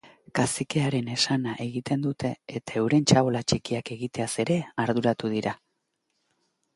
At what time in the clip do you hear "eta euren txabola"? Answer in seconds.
2.59-3.41